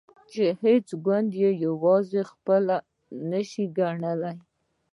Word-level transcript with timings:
چې 0.31 0.43
هیڅ 0.63 0.87
ګوند 1.05 1.31
یې 1.41 1.49
یوازې 1.65 2.21
خپل 2.31 2.63
نشي 3.31 3.65
ګڼلای. 3.77 4.37